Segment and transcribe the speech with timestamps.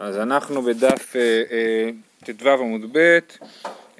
[0.00, 1.90] אז אנחנו בדף אה, אה,
[2.24, 3.18] ט"ו עמוד ב',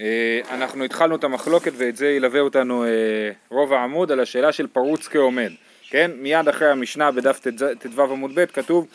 [0.00, 2.84] אה, אנחנו התחלנו את המחלוקת ואת זה ילווה אותנו
[3.50, 5.50] רוב העמוד על השאלה של פרוץ כעומד,
[5.90, 6.10] כן?
[6.18, 7.40] מיד אחרי המשנה בדף
[7.78, 8.86] ט"ו עמוד ב' כתוב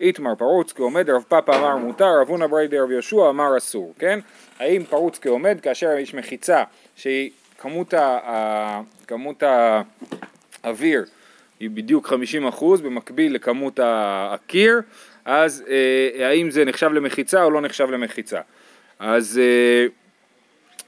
[0.00, 4.18] איתמר פרוץ כעומד, רב פאפה אמר מותר, רב הונא בריידי רב יהושע אמר אסור, כן?
[4.58, 6.64] האם פרוץ כעומד כאשר יש מחיצה
[6.96, 9.42] שהיא כמות, ה, כמות
[10.62, 11.04] האוויר
[11.60, 12.12] היא בדיוק
[12.52, 14.80] 50% במקביל לכמות הקיר
[15.24, 18.40] אז אה, האם זה נחשב למחיצה או לא נחשב למחיצה.
[18.98, 19.86] אז אה,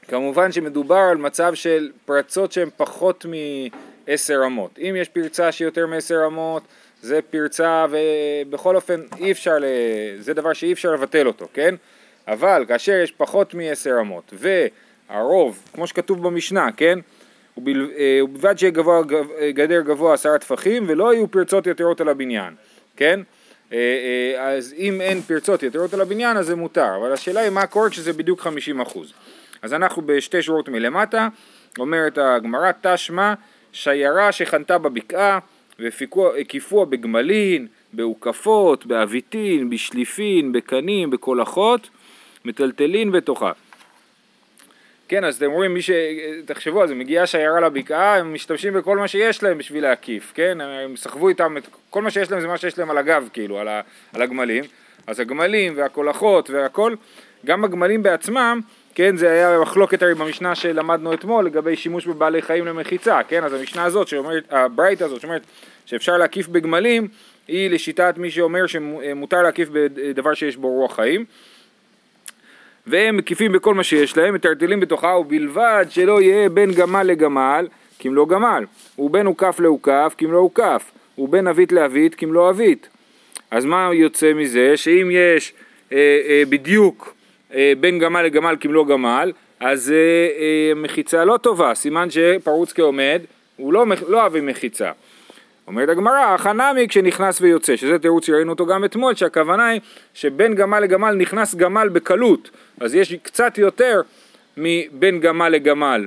[0.09, 3.27] כמובן שמדובר על מצב של פרצות שהן פחות
[4.07, 4.79] מעשר אמות.
[4.79, 6.63] אם יש פרצה שהיא יותר מעשר אמות,
[7.03, 9.65] זה פרצה ובכל אופן אי אפשר, ל...
[10.19, 11.75] זה דבר שאי אפשר לבטל אותו, כן?
[12.29, 16.99] אבל כאשר יש פחות מעשר אמות והרוב, כמו שכתוב במשנה, כן?
[17.59, 19.03] אה, ובלבד שיהיה גבוה,
[19.51, 22.55] גדר גבוה עשרה טפחים ולא יהיו פרצות יתרות על הבניין,
[22.97, 23.21] כן?
[23.73, 27.51] אה, אה, אז אם אין פרצות יתרות על הבניין אז זה מותר, אבל השאלה היא
[27.51, 29.13] מה קורה כשזה בדיוק 50 אחוז.
[29.63, 31.29] אז אנחנו בשתי שורות מלמטה,
[31.79, 33.35] אומרת הגמרא תשמע
[33.73, 35.39] שיירה שחנתה בבקעה
[35.79, 41.91] והקיפוה בגמלין, באוכפות, באביטין, בשליפין, בקנים, בקולחות,
[42.45, 43.53] מטלטלין בתוכה.
[45.13, 45.91] כן, אז אתם רואים, מי ש...
[46.45, 50.59] תחשבו על זה, מגיעה שיירה לבקעה, הם משתמשים בכל מה שיש להם בשביל להקיף, כן?
[50.61, 51.69] הם סחבו איתם את...
[51.91, 53.81] כל מה שיש להם זה מה שיש להם על הגב, כאילו, על, ה...
[54.13, 54.65] על הגמלים.
[55.07, 56.95] אז הגמלים והקולחות והכל,
[57.47, 58.61] גם הגמלים בעצמם,
[58.95, 63.45] כן, זה היה מחלוקת הרי במשנה שלמדנו אתמול לגבי שימוש בבעלי חיים למחיצה, כן?
[63.45, 65.43] אז המשנה הזאת, שאומרת, הברייט הזאת, שאומרת
[65.87, 67.09] שאפשר להקיף בגמלים,
[67.49, 71.25] היא לשיטת מי שאומר שמותר להקיף בדבר שיש בו רוח חיים.
[72.87, 77.67] והם מקיפים בכל מה שיש להם, מטרטלים בתוכה, ובלבד שלא יהיה בין גמל לגמל,
[77.99, 78.65] כי אם לא גמל,
[78.99, 82.89] ובין הוקף להוקף, כי אם לא הוקף, ובין עבית לעבית, כי אם לא עבית.
[83.51, 84.77] אז מה יוצא מזה?
[84.77, 85.53] שאם יש
[85.93, 87.15] אה, אה, בדיוק
[87.55, 92.09] אה, בין גמל לגמל, כי אם לא גמל, אז אה, אה, מחיצה לא טובה, סימן
[92.11, 93.23] שפרוץ כעומד,
[93.57, 94.91] הוא לא, לא אוהב מחיצה.
[95.67, 99.81] אומרת הגמרא, חנמי כשנכנס ויוצא, שזה תירוץ שראינו אותו גם אתמול, שהכוונה היא
[100.15, 102.51] שבין גמל לגמל נכנס גמל בקלות,
[102.81, 104.01] אז יש קצת יותר
[104.57, 106.07] מבין גמל לגמל,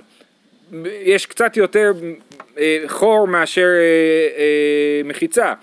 [0.85, 1.94] יש קצת יותר
[2.57, 5.53] אה, חור מאשר אה, אה, מחיצה,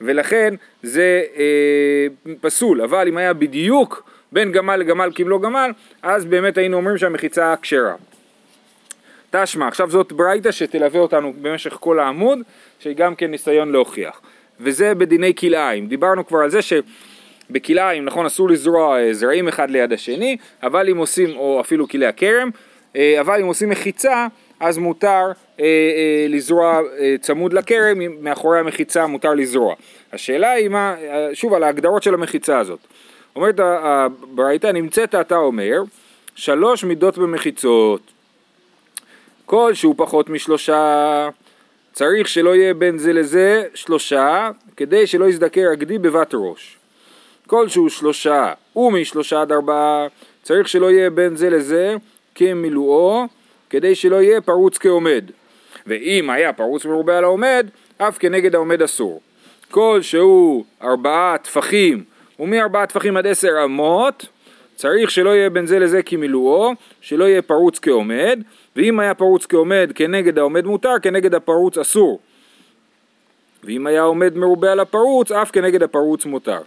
[0.00, 2.06] ולכן זה אה,
[2.40, 5.70] פסול, אבל אם היה בדיוק בין גמל לגמל לא גמל,
[6.02, 7.94] אז באמת היינו אומרים שהמחיצה כשרה.
[9.30, 12.38] תשמע, עכשיו זאת ברייתא שתלווה אותנו במשך כל העמוד,
[12.78, 14.20] שהיא גם כן ניסיון להוכיח.
[14.60, 15.86] וזה בדיני כלאיים.
[15.86, 20.96] דיברנו כבר על זה שבכלאיים, נכון, אסור לזרוע אה, זרעים אחד ליד השני, אבל אם
[20.96, 22.50] עושים, או אפילו כלי הכרם,
[22.96, 24.26] אה, אבל אם עושים מחיצה,
[24.60, 29.74] אז מותר אה, אה, לזרוע אה, צמוד לכרם, מאחורי המחיצה מותר לזרוע.
[30.12, 30.96] השאלה היא מה,
[31.32, 32.78] שוב על ההגדרות של המחיצה הזאת.
[33.36, 35.82] אומרת הברייתא, נמצאת אתה אומר,
[36.34, 38.00] שלוש מידות במחיצות.
[39.50, 41.28] כל שהוא פחות משלושה,
[41.92, 46.76] צריך שלא יהיה בין זה לזה שלושה, כדי שלא יזדקר הגדי בבת ראש.
[47.46, 50.06] כל שהוא שלושה ומשלושה עד ארבעה,
[50.42, 51.94] צריך שלא יהיה בין זה לזה
[52.34, 53.24] כמילואו,
[53.70, 55.24] כדי שלא יהיה פרוץ כעומד.
[55.86, 57.66] ואם היה פרוץ מרובה על העומד,
[57.98, 59.20] אף כנגד העומד אסור.
[59.70, 62.04] כל שהוא ארבעה טפחים,
[62.38, 64.26] ומארבעה טפחים עד עשר אמות,
[64.76, 68.42] צריך שלא יהיה בין זה לזה כמילואו, שלא יהיה פרוץ כעומד,
[68.76, 72.20] ואם היה פרוץ כעומד כנגד העומד מותר, כנגד הפרוץ אסור.
[73.64, 76.60] ואם היה עומד מרובה על הפרוץ, אף כנגד הפרוץ מותר.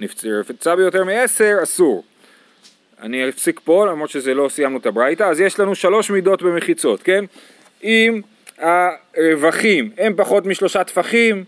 [0.00, 2.04] נפצע ביותר מעשר, אסור.
[3.02, 7.02] אני אפסיק פה, למרות שזה לא סיימנו את הברייתא, אז יש לנו שלוש מידות במחיצות,
[7.02, 7.24] כן?
[7.84, 8.20] אם
[8.58, 11.44] הרווחים הם פחות משלושה טפחים,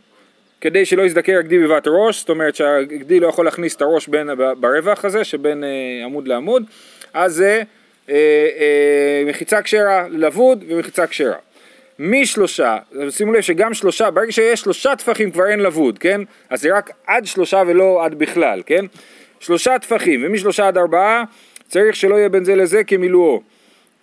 [0.61, 4.31] כדי שלא יזדקר הגדי בבת ראש, זאת אומרת שהגדי לא יכול להכניס את הראש בין,
[4.61, 6.63] ברווח הזה שבין אה, עמוד לעמוד,
[7.15, 7.78] אז זה אה,
[9.27, 11.37] מחיצה כשרה לבוד ומחיצה כשרה.
[11.99, 12.77] משלושה,
[13.11, 16.21] שימו לב שגם שלושה, ברגע שיש שלושה טפחים כבר אין לבוד, כן?
[16.51, 18.85] אז זה רק עד שלושה ולא עד בכלל, כן?
[19.41, 21.25] שלושה טפחים ומשלושה עד ארבעה
[21.69, 23.43] צריך שלא יהיה בין זה לזה כמילואו,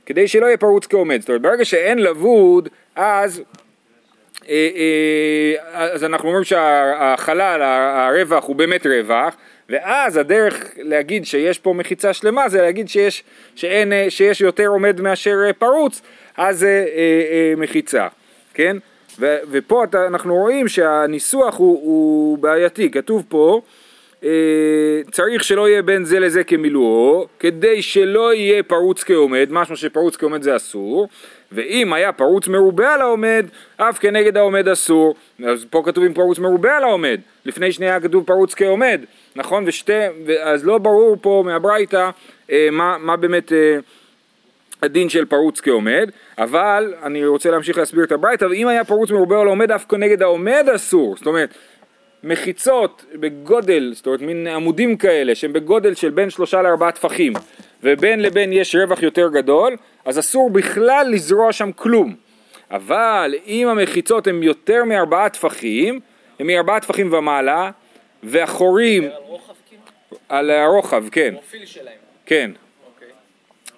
[0.06, 1.22] כדי שלא יהיה פרוץ כעומד.
[1.22, 3.44] זאת אומרת, ברגע שאין לבוד, אז
[4.50, 9.36] אה, אה, אז אנחנו אומרים שהחלל, הרווח הוא באמת רווח,
[9.70, 13.24] ואז הדרך להגיד שיש פה מחיצה שלמה זה להגיד שיש,
[13.56, 16.02] שאין, אה, שיש יותר עומד מאשר פרוץ,
[16.38, 16.86] אז זה
[17.58, 18.08] מחיצה,
[18.54, 18.78] כן?
[19.20, 23.62] ו, ופה אתה, אנחנו רואים שהניסוח הוא, הוא בעייתי, כתוב פה
[25.12, 30.42] צריך שלא יהיה בין זה לזה כמילואו, כדי שלא יהיה פרוץ כעומד, משהו שפרוץ כעומד
[30.42, 31.08] זה אסור,
[31.56, 33.46] ואם היה פרוץ מרובה על העומד,
[33.78, 35.16] אף כנגד העומד אסור.
[35.46, 39.02] אז פה כתוב עם פרוץ מרובה על העומד, לפני שנייה כתוב פרוץ כעומד,
[39.36, 39.64] נכון?
[39.68, 39.94] ושתי,
[40.42, 42.10] אז לא ברור פה מהברייתא
[42.52, 43.78] אה, מה, מה באמת אה,
[44.82, 49.42] הדין של פרוץ כעומד, אבל אני רוצה להמשיך להסביר את הברייתא, ואם היה פרוץ מרובה
[49.42, 51.16] על העומד, אף כנגד העומד אסור.
[51.18, 51.50] זאת אומרת,
[52.24, 57.34] מחיצות בגודל, זאת אומרת מין עמודים כאלה שהם בגודל של בין שלושה לארבעה טפחים
[57.86, 62.16] ובין לבין יש רווח יותר גדול אז אסור בכלל לזרוע שם כלום
[62.72, 66.00] אבל אם המחיצות הן יותר מארבעה טפחים
[66.40, 67.72] הן מארבעה טפחים ומעלה
[68.24, 69.82] והחורים על רוחב כאילו?
[70.30, 71.98] על הרוחב, כן, פרופיל שלהם.
[72.26, 72.52] כן
[72.86, 73.08] אוקיי.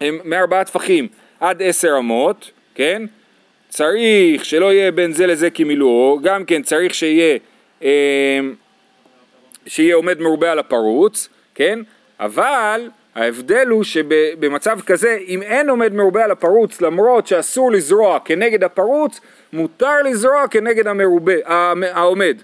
[0.02, 1.08] הם מארבעה טפחים
[1.40, 3.02] עד עשר אמות, כן?
[3.70, 7.38] צריך שלא יהיה בין זה לזה כמילואו, גם כן צריך שיהיה,
[7.84, 8.40] אה,
[9.68, 11.80] שיהיה עומד מרובה על הפרוץ, כן?
[12.20, 18.64] אבל ההבדל הוא שבמצב כזה, אם אין עומד מרובה על הפרוץ, למרות שאסור לזרוע כנגד
[18.64, 19.20] הפרוץ,
[19.54, 21.34] מותר לזרוע כנגד המרובה,
[21.94, 22.38] העומד,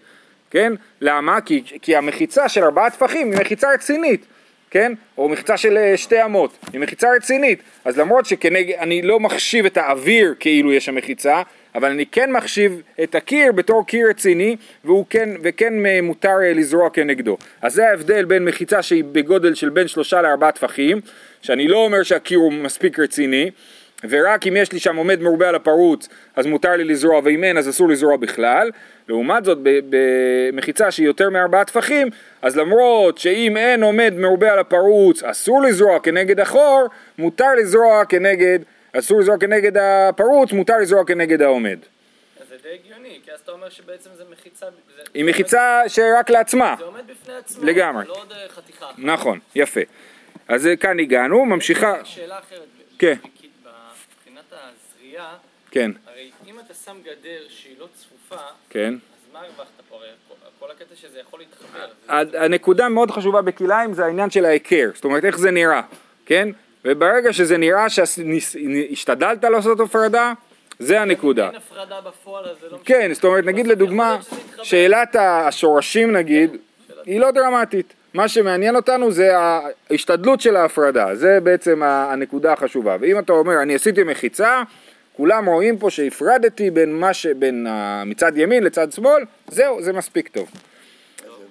[0.52, 0.74] כן?
[1.02, 1.42] למה?
[1.42, 4.26] כי, כי המחיצה של ארבעה טפחים היא מחיצה רצינית.
[4.72, 4.94] כן?
[5.18, 9.78] או מחיצה של אה, שתי אמות, היא מחיצה רצינית, אז למרות שאני לא מחשיב את
[9.78, 11.42] האוויר כאילו יש שם מחיצה,
[11.76, 14.56] אבל אני כן מחשיב את הקיר בתור קיר רציני,
[14.86, 17.38] והוא כן, וכן אה, מותר אה, לזרוע כנגדו.
[17.62, 21.02] אז זה ההבדל בין מחיצה שהיא בגודל של בין שלושה לארבעה טפחים,
[21.42, 23.52] שאני לא אומר שהקיר הוא מספיק רציני,
[24.10, 27.58] ורק אם יש לי שם עומד מרובה על הפרוץ אז מותר לי לזרוע ואם אין
[27.58, 28.72] אז אסור לזרוע בכלל
[29.10, 32.08] לעומת זאת במחיצה שהיא יותר מארבעה טפחים
[32.42, 36.88] אז למרות שאם אין עומד מרובה על הפרוץ אסור לזרוע כנגד החור
[37.18, 38.60] מותר לזרוע כנגד
[39.00, 41.80] אסור לזרוע כנגד הפרוץ מותר לזרוע כנגד העומד
[42.42, 44.66] אז זה די הגיוני, כי אז אתה אומר שבעצם זה מחיצה...
[44.96, 47.64] זה- היא מחיצה שרק לעצמה זה עומד בפני עצמו.
[47.66, 48.06] לגמרי.
[48.08, 48.90] לא עוד אה, חתיכה.
[48.98, 49.82] נכון יפה
[50.48, 52.68] אז אה, כאן הגענו ממשיכה שאלה אחרת.
[53.00, 53.14] כן.
[53.24, 55.36] מבחינת הזריעה,
[55.72, 59.96] כן הרי אם אתה שם גדר שהיא לא צפופה, כן אז מה הרווחת פה?
[59.96, 60.08] הרי
[60.60, 61.88] כל- הקטע שזה יכול להתחבר.
[62.44, 65.82] הנקודה מאוד חשובה בכלאיים זה העניין של ההיכר, זאת אומרת איך זה נראה,
[66.26, 66.50] כן?
[66.86, 70.34] וברגע שזה נראה שהשתדלת לעשות הפרדה,
[70.80, 71.48] זה הנקודה.
[71.48, 72.86] אין הפרדה בפועל, אז זה לא משנה.
[72.86, 74.18] כן, זאת אומרת נגיד לדוגמה.
[74.64, 76.58] שאלת השורשים נגיד,
[77.06, 77.94] היא לא דרמטית.
[78.14, 82.98] מה שמעניין אותנו זה ההשתדלות של ההפרדה, זה בעצם הנקודה החשובה.
[83.00, 84.64] ואם אתה אומר אני עשיתי מחיצה,
[85.14, 87.26] כולם רואים פה שהפרדתי בין מה ש...
[87.26, 90.50] בין ה- מצד ימין לצד שמאל, זהו, זה מספיק טוב.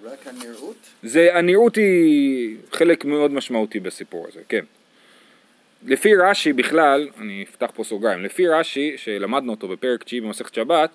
[0.03, 0.77] זה רק הנראות?
[1.03, 4.65] זה, הנראות היא חלק מאוד משמעותי בסיפור הזה, כן.
[5.87, 10.91] לפי רש"י בכלל, אני אפתח פה סוגריים, לפי רש"י, שלמדנו אותו בפרק תשיעי במסכת שבת,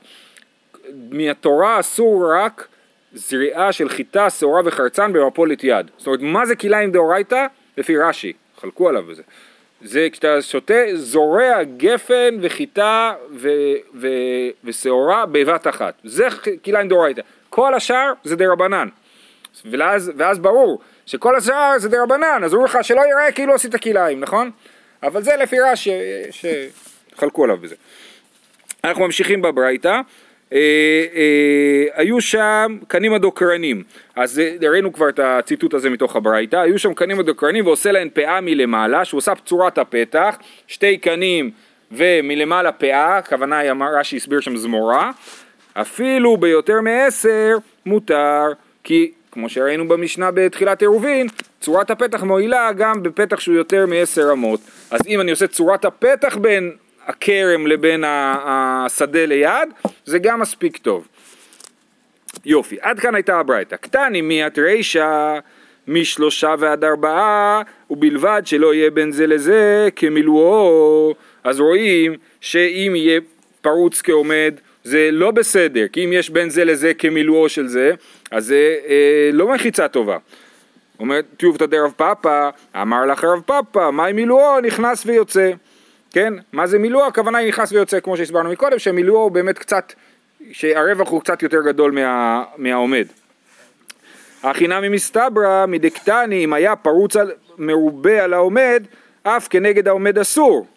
[1.11, 2.67] מהתורה אסור רק
[3.13, 5.91] זריעה של חיטה, שעורה וחרצן במפולת יד.
[5.97, 7.45] זאת אומרת, מה זה כלאיים דאורייתא?
[7.77, 9.23] לפי רש"י, חלקו עליו בזה.
[9.81, 13.49] זה כשאתה שותה, זורע גפן וחיטה ו-
[13.95, 15.93] ו- ושעורה בבת אחת.
[16.03, 16.27] זה
[16.65, 17.21] כלאיים דאורייתא.
[17.49, 18.87] כל השאר זה דה רבנן.
[19.71, 23.75] ואז, ואז ברור שכל השאר זה דה רבנן, אז אומרים לך שלא יראה כאילו עשית
[23.75, 24.51] כלאיים, נכון?
[25.03, 25.91] אבל זה לפי רש"י
[26.31, 27.75] שחלקו עליו בזה.
[28.83, 30.01] אנחנו ממשיכים בברייתא.
[30.53, 30.59] אה,
[31.15, 33.83] אה, היו שם קנים הדוקרנים,
[34.15, 38.09] אז אה, ראינו כבר את הציטוט הזה מתוך הברייתא, היו שם קנים הדוקרנים ועושה להן
[38.13, 41.51] פאה מלמעלה, שהוא עושה צורת הפתח, שתי קנים
[41.91, 45.11] ומלמעלה פאה, הכוונה היא, אמר רש"י הסביר שם זמורה,
[45.73, 48.43] אפילו ביותר מעשר מותר,
[48.83, 51.27] כי כמו שראינו במשנה בתחילת עירובין,
[51.61, 54.59] צורת הפתח מועילה גם בפתח שהוא יותר מעשר אמות.
[54.91, 59.69] אז אם אני עושה צורת הפתח בין הכרם לבין השדה ליד,
[60.05, 61.07] זה גם מספיק טוב.
[62.45, 63.75] יופי, עד כאן הייתה הברייתא.
[63.75, 65.39] קטני מיית רישא
[65.87, 71.15] משלושה ועד ארבעה, ובלבד שלא יהיה בין זה לזה כמילואו.
[71.43, 73.19] אז רואים שאם יהיה
[73.61, 77.91] פרוץ כעומד, זה לא בסדר, כי אם יש בין זה לזה כמילואו של זה,
[78.31, 80.17] אז זה אה, לא מחיצה טובה.
[80.99, 82.49] אומר טיובתא דרב פאפא,
[82.81, 85.51] אמר לך רב פאפא, מהי מילואו נכנס ויוצא.
[86.11, 86.33] כן?
[86.53, 87.07] מה זה מילואו?
[87.07, 89.93] הכוונה היא נכנס ויוצא, כמו שהסברנו מקודם, שמילואו הוא באמת קצת,
[90.51, 93.05] שהרווח הוא קצת יותר גדול מה, מהעומד.
[94.43, 98.83] הכינמי מסתברא מדקטני, אם היה פרוץ על, מרובה על העומד,
[99.23, 100.67] אף כנגד העומד אסור.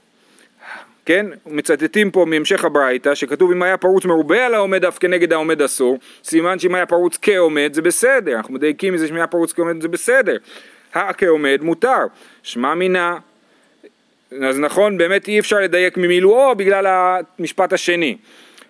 [1.07, 1.27] כן?
[1.47, 5.99] מצטטים פה מהמשך הברייתא, שכתוב אם היה פרוץ מרובה על העומד אף כנגד העומד אסור,
[6.25, 9.89] סימן שאם היה פרוץ כעומד זה בסדר, אנחנו מדייקים מזה שאם היה פרוץ כעומד זה
[9.89, 10.37] בסדר.
[10.95, 12.07] הכעומד מותר,
[12.43, 13.19] שמע מינה.
[14.43, 16.87] אז נכון, באמת אי אפשר לדייק ממילואו בגלל
[17.39, 18.17] המשפט השני.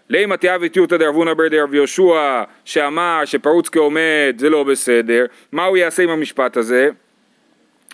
[0.08, 5.76] לימא תיאבי טיותא דרבונא בר דרב יהושע שאמר שפרוץ כעומד זה לא בסדר, מה הוא
[5.76, 6.90] יעשה עם המשפט הזה?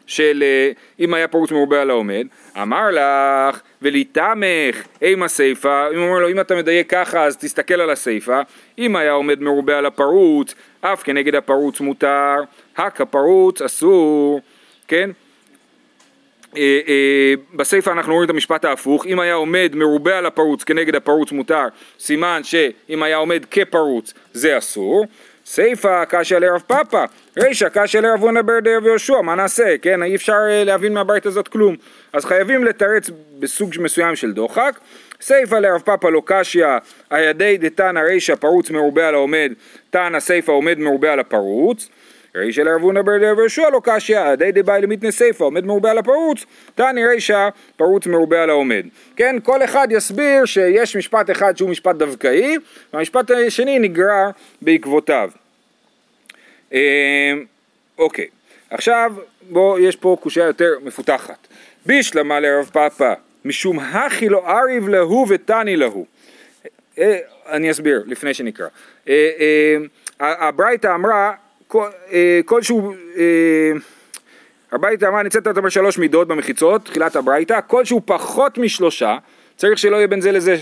[0.07, 0.71] של אה,
[1.01, 2.27] אם היה פרוץ מרובה על העומד,
[2.63, 7.91] אמר לך וליתמך אימה סיפה, אם אומר לו אם אתה מדייק ככה אז תסתכל על
[7.91, 8.41] הסיפה,
[8.79, 12.37] אם היה עומד מרובה על הפרוץ, אף כנגד הפרוץ מותר,
[12.77, 14.41] הק הפרוץ אסור,
[14.89, 15.11] כן?
[16.57, 21.33] אה, אה, אנחנו רואים את המשפט ההפוך, אם היה עומד מרובה על הפרוץ כנגד הפרוץ
[21.33, 21.67] מותר,
[21.99, 25.07] סימן שאם היה עומד כפרוץ זה אסור.
[25.47, 27.05] סיפה קשיא לרב פאפא,
[27.39, 29.79] רישא קשיא לרב הונא בר דרב יהושע, מה נעשה?
[29.83, 31.77] כן, אי אפשר אה, להבין מהברית הזאת כלום.
[32.13, 34.79] אז חייבים לתרץ בסוג מסוים של דוחק.
[35.21, 36.67] סיפה לרב פאפא לא קשיא,
[37.11, 39.53] הידי דתנא רישא פרוץ מרובה על העומד,
[39.91, 41.89] תנא סיפה עומד מרובה על הפרוץ.
[42.37, 46.45] רישא לרבונה בר דרב יהושע לא קשיא, די דבאי למיתנה סיפה עומד מרובה על הפרוץ,
[46.75, 48.87] תני רישא פרוץ מרובה על העומד.
[49.17, 52.57] כן, כל אחד יסביר שיש משפט אחד שהוא משפט דווקאי,
[52.93, 54.31] והמשפט השני נגרר
[54.63, 55.31] בעקבותיו.
[56.73, 57.33] אה,
[57.99, 58.27] אוקיי,
[58.71, 59.13] עכשיו
[59.51, 61.47] בוא, יש פה קושייה יותר מפותחת.
[61.87, 63.15] בישלמה לרב פאפא,
[63.45, 66.07] משום הכי לא אריב להו ותני להו.
[66.99, 68.67] אה, אני אסביר לפני שנקרא.
[69.09, 69.77] אה,
[70.21, 71.33] הברייתא אמרה
[72.47, 72.95] כלשהו,
[74.73, 79.19] הברייתא אמרה ניצאת אותה בשלוש מידות במחיצות, תחילת הברייתא, כלשהו פחות משלושה,
[79.57, 80.57] צריך שלא יהיה בין זה לזה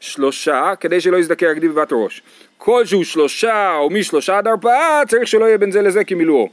[0.00, 2.22] שלושה, כדי שלא יזדכה רגדי בבת ראש.
[2.58, 6.48] כלשהו שלושה או משלושה עד ארבעה, צריך שלא יהיה בין זה לזה כמילואו.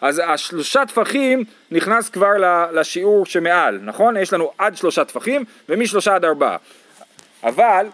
[0.00, 2.32] אז השלושה טפחים נכנס כבר
[2.72, 4.16] לשיעור שמעל, נכון?
[4.16, 6.56] יש לנו עד שלושה טפחים ומשלושה עד ארבעה.
[7.44, 7.86] אבל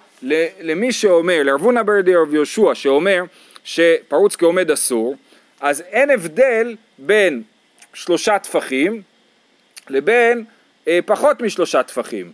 [0.60, 3.24] למי שאומר, לרבונה ברדי רב יהושע שאומר
[3.64, 5.16] שפרוץ כעומד אסור,
[5.60, 7.42] אז אין הבדל בין
[7.94, 9.02] שלושה טפחים
[9.88, 10.44] לבין
[10.88, 12.32] אה, פחות משלושה טפחים.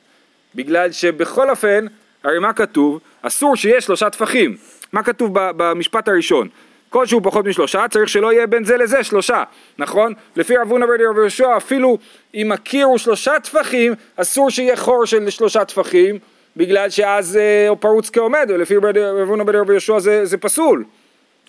[0.54, 1.86] בגלל שבכל אופן,
[2.24, 3.00] הרי מה כתוב?
[3.22, 4.56] אסור שיהיה שלושה טפחים.
[4.92, 6.48] מה כתוב במשפט הראשון?
[6.88, 9.44] כל שהוא פחות משלושה, צריך שלא יהיה בין זה לזה שלושה,
[9.78, 10.12] נכון?
[10.36, 11.98] לפי רב הונא ברדי רב יהושע, אפילו
[12.34, 16.18] אם הקיר הוא שלושה טפחים, אסור שיהיה חור של שלושה טפחים,
[16.56, 20.84] בגלל שאז אה, פרוץ כעומד, ולפי רב הונא ברדי רב יהושע זה, זה פסול.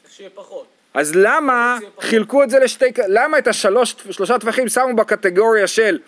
[0.09, 0.72] שיהיה פחות.
[0.93, 5.99] אז למה חילקו את זה לשתי, למה את השלוש, שלושה טווחים שמו בקטגוריה של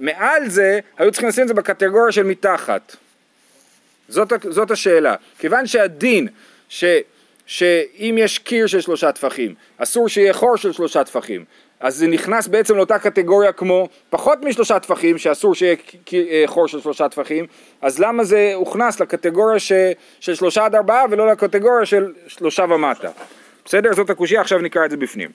[0.00, 2.96] מעל זה, היו צריכים לשים את זה בקטגוריה של מתחת.
[4.08, 5.14] זאת, זאת השאלה.
[5.38, 6.28] כיוון שהדין,
[6.68, 6.84] ש,
[7.46, 11.44] שאם יש קיר של שלושה טפחים, אסור שיהיה חור של שלושה טפחים,
[11.80, 15.76] אז זה נכנס בעצם לאותה קטגוריה כמו פחות משלושה טפחים, שאסור שיהיה
[16.12, 17.46] אה, חור של שלושה טפחים,
[17.82, 19.72] אז למה זה הוכנס לקטגוריה ש,
[20.20, 23.10] של שלושה עד ארבעה ולא לקטגוריה של שלושה ומטה?
[23.66, 23.94] בסדר?
[23.94, 25.30] זאת הקושייה, עכשיו נקרא את זה בפנים.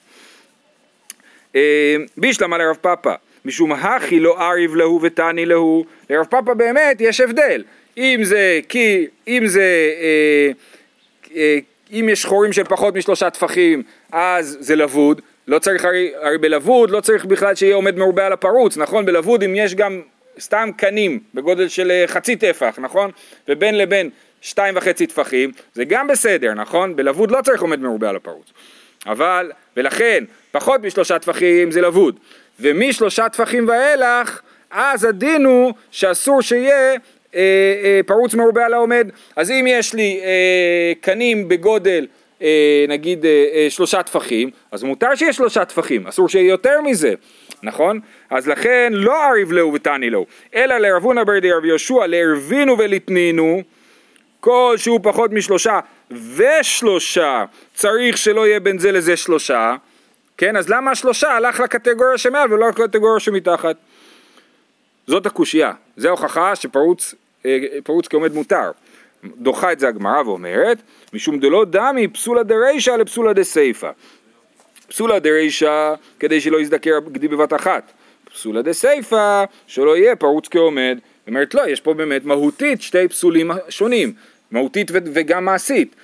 [1.56, 7.20] אה, בישלמה לרב פאפא, משום הכי לא אריב להו ותני להו, לרב פאפא באמת יש
[7.20, 7.64] הבדל.
[7.96, 10.50] אם זה כי, אם זה, אה,
[11.36, 11.58] אה,
[11.92, 15.20] אם יש חורים של פחות משלושה טפחים, אז זה לבוד.
[15.48, 19.06] לא צריך, הרי, הרי בלבוד לא צריך בכלל שיהיה עומד מרובה על הפרוץ, נכון?
[19.06, 20.02] בלבוד אם יש גם
[20.40, 23.10] סתם קנים בגודל של חצי טפח, נכון?
[23.48, 24.10] ובין לבין
[24.42, 26.96] שתיים וחצי טפחים, זה גם בסדר, נכון?
[26.96, 28.52] בלבוד לא צריך עומד מרובה על הפרוץ.
[29.06, 32.18] אבל, ולכן, פחות משלושה טפחים זה לבוד.
[32.60, 36.96] ומשלושה טפחים ואילך, אז הדין הוא שאסור שיהיה אה,
[37.34, 39.08] אה, פרוץ מרובה על העומד.
[39.36, 42.06] אז אם יש לי אה, קנים בגודל
[42.42, 47.14] אה, נגיד אה, אה, שלושה טפחים, אז מותר שיהיה שלושה טפחים, אסור שיהיה יותר מזה,
[47.62, 48.00] נכון?
[48.30, 53.62] אז לכן לא אריב לאו ותני לאו, אלא לרבונה ברדי רבי יהושע, לערבינו ולתנינו,
[54.42, 55.80] כל שהוא פחות משלושה
[56.10, 57.44] ושלושה,
[57.74, 59.76] צריך שלא יהיה בין זה לזה שלושה,
[60.36, 60.56] כן?
[60.56, 63.76] אז למה השלושה הלך לקטגוריה שמעל ולא לקטגוריה שמתחת?
[65.06, 67.14] זאת הקושייה, זה ההוכחה שפרוץ
[67.84, 68.70] פרוץ כעומד מותר.
[69.24, 70.78] דוחה את זה הגמרא ואומרת,
[71.12, 73.90] משום דלא דמי פסולה דרישא לפסולה דסייפא.
[74.88, 77.92] פסולה דרישא כדי שלא יזדקר גדי בבת אחת.
[78.32, 80.98] פסולה דסייפא שלא יהיה פרוץ כעומד.
[81.00, 84.14] זאת אומרת לא, יש פה באמת מהותית שתי פסולים שונים.
[84.52, 85.96] מהותית וגם מעשית.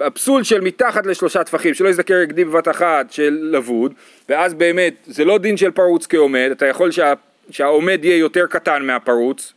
[0.00, 3.94] הפסול של מתחת לשלושה טפחים, שלא יזדקר רגדי בבת אחת של לבוד,
[4.28, 7.12] ואז באמת זה לא דין של פרוץ כעומד, אתה יכול שה,
[7.50, 9.52] שהעומד יהיה יותר קטן מהפרוץ,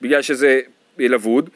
[0.00, 0.60] בגלל שזה
[0.98, 1.50] לבוד,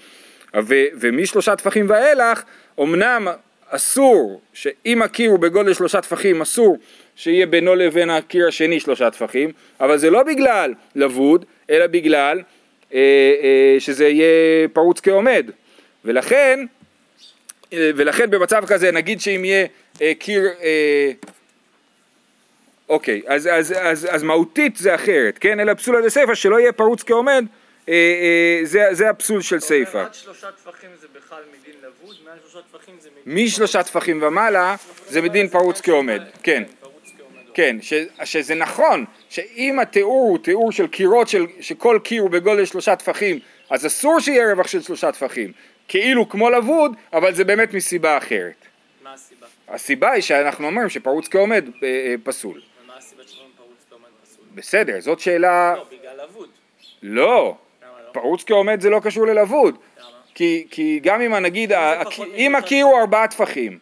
[0.57, 2.43] ו, ומשלושה טפחים ואילך,
[2.81, 3.29] אמנם
[3.69, 6.79] אסור, שאם הקיר הוא בגודל שלושה טפחים, אסור
[7.17, 12.43] שיהיה בינו לבין הקיר השני שלושה טפחים, אבל זה לא בגלל לבוד, אלא בגלל
[12.95, 12.99] אה,
[13.43, 15.51] אה, שזה יהיה פרוץ כעומד.
[16.05, 16.67] ולכן,
[17.73, 19.67] אה, ולכן במצב כזה נגיד שאם יהיה
[20.03, 21.13] אה, קיר, אה,
[22.89, 25.61] אוקיי, אז, אז, אז, אז מהותית זה אחרת, כן?
[25.61, 27.45] אלא פסולה דסייפא שלא יהיה פרוץ כעומד,
[27.89, 29.99] אה, אה, זה, זה הפסול של סייפא.
[29.99, 33.45] עד שלושה טפחים זה בכלל מדין לבוד, מעל שלושה טפחים זה מדין...
[33.45, 34.77] משלושה טפחים ומעלה
[35.09, 36.63] זה מדין פרוץ כעומד, כן.
[36.81, 37.43] פרוץ כעומד.
[37.55, 42.65] כן, ש, שזה נכון, שאם התיאור הוא תיאור של קירות של, שכל קיר הוא בגודל
[42.65, 43.39] שלושה טפחים,
[43.71, 45.53] אז אסור שיהיה רווח של שלושה טפחים,
[45.89, 48.67] כאילו כמו לבוד, אבל זה באמת מסיבה אחרת.
[49.03, 49.47] מה הסיבה?
[49.69, 52.61] הסיבה היא שאנחנו אומרים שפרוץ כעומד אה, אה, פסול.
[52.85, 54.45] ומה הסיבה שאומרים פרוץ כעומד פסול?
[54.55, 55.75] בסדר, זאת שאלה...
[55.77, 56.49] לא, בגלל אבוד.
[57.03, 58.13] לא, לא?
[58.13, 59.75] פרוץ כעומד זה לא קשור ללבוד.
[59.99, 60.07] למה?
[60.35, 61.77] כי, כי גם אם נגיד, זה
[62.35, 62.55] אם.
[62.55, 63.79] הקיר הוא ארבעה טפחים.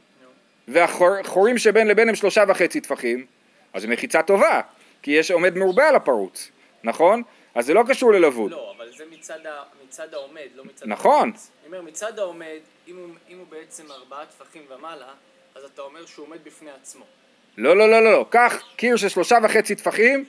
[0.68, 3.26] והחורים שבין לבין הם שלושה וחצי טפחים,
[3.72, 4.60] אז זו מחיצה טובה,
[5.02, 6.50] כי יש עומד מרובה על הפרוץ,
[6.84, 7.22] נכון?
[7.54, 8.50] אז זה לא קשור ללבוד.
[8.50, 9.38] לא, אבל זה מצד,
[9.88, 11.28] מצד העומד, לא מצד נכון.
[11.28, 11.50] הפרוץ.
[11.66, 12.58] אני אומר, מצד העומד,
[12.88, 15.12] אם הוא, אם הוא בעצם ארבעה טפחים ומעלה,
[15.54, 17.04] אז אתה אומר שהוא עומד בפני עצמו.
[17.58, 20.24] לא, לא, לא, לא, לא, קח קיר של שלושה וחצי טפחים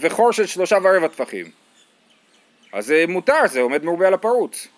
[0.00, 1.50] וחור של שלושה ורבע טפחים.
[2.72, 4.68] אז זה מותר, זה עומד מרובה על הפרוץ.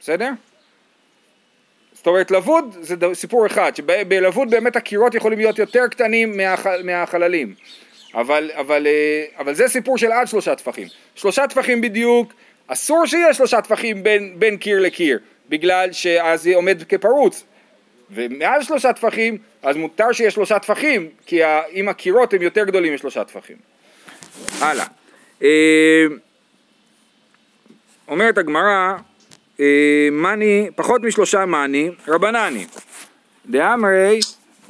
[0.00, 0.30] בסדר?
[1.92, 7.54] זאת אומרת, לבוד זה סיפור אחד, שבלבוד באמת הקירות יכולים להיות יותר קטנים מהח, מהחללים.
[8.14, 10.88] אבל, אבל, אה, אבל זה סיפור של עד שלושה טפחים.
[11.14, 12.32] שלושה טפחים בדיוק,
[12.66, 17.44] אסור שיהיה שלושה טפחים בין, בין קיר לקיר, בגלל שאז זה עומד כפרוץ.
[18.14, 21.40] ומעל שלושה טפחים, אז מותר שיהיה שלושה טפחים, כי
[21.72, 23.56] אם הקירות הם יותר גדולים משלושה טפחים.
[24.60, 24.86] הלאה.
[25.42, 26.06] אה,
[28.08, 28.94] אומרת הגמרא,
[29.60, 32.66] אה, מאני, פחות משלושה מאני, רבנני.
[33.46, 34.20] דאמרי,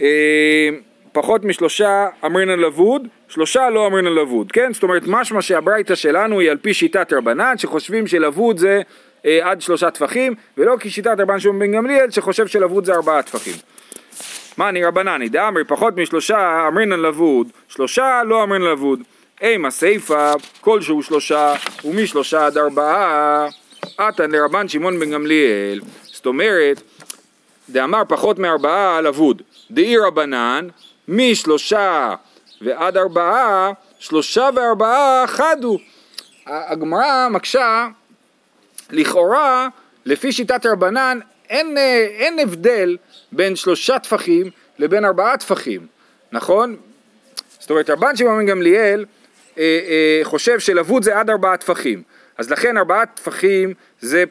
[0.00, 0.68] אה,
[1.12, 4.72] פחות משלושה אמרינן לבוד, שלושה לא אמרינן לבוד, כן?
[4.72, 8.82] זאת אומרת, משמע שהברייתא שלנו היא על פי שיטת רבנן, שחושבים שלבוד זה
[9.26, 13.54] אה, עד שלושה טפחים, ולא כשיטת רבן שמעון בן גמליאל, שחושב שלבוד זה ארבעה טפחים.
[14.58, 19.00] מאני רבנני, דאמרי פחות משלושה אמרינן לבוד, שלושה לא אמרינן לבוד.
[19.40, 23.46] אימה סיפה, כלשהו שלושה, ומשלושה עד ארבעה,
[23.98, 25.80] עתן לרבן שמעון בן גמליאל.
[26.02, 26.82] זאת אומרת,
[27.70, 29.42] דאמר פחות מארבעה לבוד.
[29.70, 30.68] דאי רבנן,
[31.08, 32.14] משלושה
[32.62, 35.78] ועד ארבעה, שלושה וארבעה חדו.
[36.46, 37.88] הגמרא מקשה,
[38.90, 39.68] לכאורה,
[40.06, 41.18] לפי שיטת רבנן,
[41.50, 42.96] אין, אה, אין הבדל
[43.32, 45.86] בין שלושה טפחים לבין ארבעה טפחים,
[46.32, 46.76] נכון?
[47.58, 49.04] זאת אומרת, רבן שמעון גמליאל
[49.58, 52.02] אה, אה, חושב שלבוד זה עד ארבעה טפחים.
[52.38, 54.24] אז לכן ארבעה טפחים זה,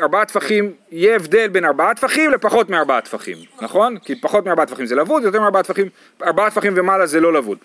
[0.00, 3.98] ארבעה טפחים, יהיה הבדל בין ארבעה טפחים לפחות מארבעה טפחים, נכון?
[3.98, 5.88] כי פחות מארבעה טפחים זה לבוד, יותר מארבעה טפחים,
[6.22, 7.58] ארבעה טפחים ומעלה זה לא לבוד.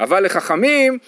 [0.00, 0.98] אבל לחכמים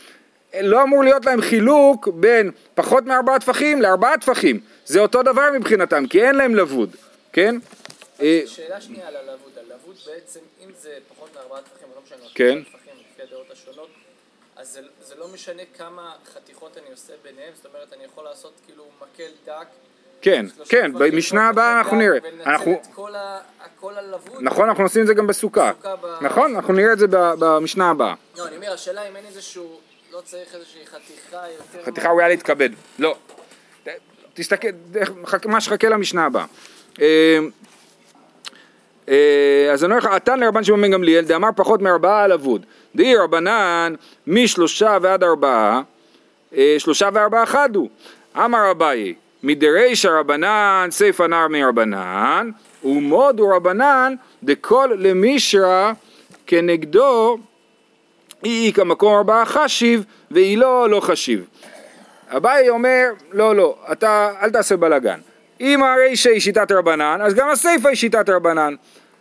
[0.60, 4.60] לא אמור להיות להם חילוק בין פחות מארבעה טפחים לארבעה טפחים.
[4.84, 6.96] זה אותו דבר מבחינתם, כי אין להם לבוד,
[7.32, 7.56] כן?
[8.22, 9.50] אה, שאלה שנייה על הלבוד.
[9.56, 12.58] הלבוד בעצם, אם זה פחות מארבעה טפחים, לא משנה, כן.
[12.58, 13.88] לפי הדעות השונות,
[14.56, 18.52] אז זה, זה לא משנה כמה חתיכות אני עושה ביניהם, זאת אומרת, אני יכול לעשות
[18.66, 19.66] כאילו מקל דק.
[20.20, 22.18] כן, כן, במשנה הבאה אנחנו נראה.
[22.46, 23.38] אנחנו, את כל, ה,
[23.80, 24.38] כל הלבוד.
[24.42, 25.72] נכון, אנחנו עושים את זה גם בסוכה.
[25.72, 28.14] בסוכה ב- נכון, אנחנו נראה את זה ב- במשנה הבאה.
[28.38, 29.80] לא, אני אומר, השאלה אם אין איזשהו,
[30.12, 31.84] לא צריך איזושהי חתיכה יותר...
[31.86, 32.70] חתיכה ראויה להתכבד.
[32.98, 33.16] לא.
[34.34, 34.68] תסתכל,
[35.44, 36.44] מה שחכה למשנה הבאה.
[37.00, 37.38] אה,
[39.08, 42.66] אה, אז אני אומר לך, עתן לרבן שמעון בן גמליאל, דאמר פחות מארבעה על אבוד.
[42.94, 43.94] דאי רבנן,
[44.26, 45.82] משלושה ועד ארבעה,
[46.56, 47.88] אה, שלושה וארבעה חדו.
[48.36, 52.50] אמר אביי, מדרישא רבנן, סיפא נער מרבנן,
[52.84, 55.92] ומודו רבנן, דכל למישרא
[56.46, 57.38] כנגדו
[58.44, 61.46] אי איכא מקום ארבעה חשיב, ואי לא, לא חשיב.
[62.36, 65.20] אביי אומר, לא, לא, אתה אל תעשה בלאגן.
[65.60, 68.74] אם הרישא היא שיטת רבנן, אז גם הסיפא היא שיטת רבנן.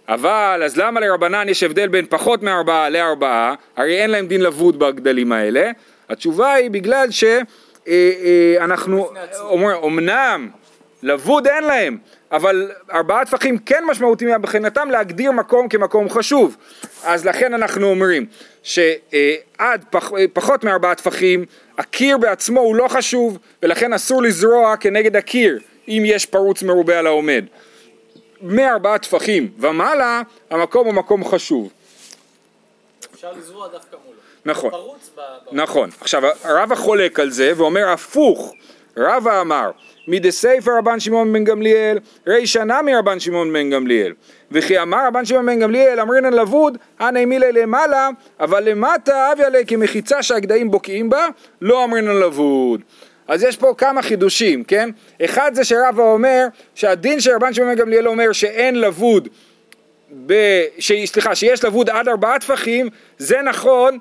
[0.10, 3.54] אבל, אז למה לרבנן יש הבדל בין פחות מארבעה לארבעה?
[3.78, 5.72] הרי אין להם דין לבוד בגדלים האלה.
[6.10, 9.48] התשובה היא בגלל שאנחנו בפני עצמו.
[9.50, 10.50] אומר, אמנם
[11.04, 11.98] לבוד אין להם,
[12.32, 16.58] אבל ארבעה טפחים כן משמעותיים מבחינתם להגדיר מקום כמקום חשוב.
[17.04, 18.26] אז לכן אנחנו אומרים
[18.64, 21.46] שעד פח, פחות מארבעה טפחים,
[21.78, 27.08] הקיר בעצמו הוא לא חשוב, ולכן אסור לזרוע כנגד הקיר, אם יש פרוץ מרובה על
[27.08, 27.46] העומד.
[28.42, 31.70] מארבעה טפחים ומעלה, המקום הוא מקום חשוב.
[33.14, 34.20] אפשר לזרוע דווקא מולו.
[34.46, 34.70] נכון.
[34.70, 35.22] פרוץ ב...
[35.52, 35.90] נכון.
[36.02, 38.54] עכשיו, רבא חולק על זה ואומר הפוך.
[38.98, 39.72] רבא אמר,
[40.08, 44.14] מדסייפר רבן שמעון בן גמליאל, רישא נמי רבן שמעון בן גמליאל.
[44.52, 49.66] וכי אמר רבן שמעון בן גמליאל, אמרינן לבוד, הנה מילי למעלה, אבל למטה אביה לי
[49.66, 51.28] כמחיצה שהגדיים בוקעים בה,
[51.62, 52.82] לא אמרינן לבוד.
[53.30, 54.90] אז יש פה כמה חידושים, כן?
[55.26, 59.28] אחד זה שרבא אומר שהדין של רבן שמעון גמליאל אומר שאין לבוד
[60.26, 60.34] ב...
[60.80, 60.92] ש...
[61.06, 63.98] סליחה, שיש לבוד עד ארבעה טפחים, זה נכון